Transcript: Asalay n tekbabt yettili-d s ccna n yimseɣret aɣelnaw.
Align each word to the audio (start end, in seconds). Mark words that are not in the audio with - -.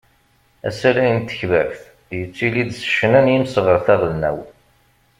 Asalay 0.67 1.11
n 1.17 1.21
tekbabt 1.29 1.81
yettili-d 2.17 2.71
s 2.79 2.81
ccna 2.91 3.19
n 3.25 3.31
yimseɣret 3.33 3.87
aɣelnaw. 3.93 4.39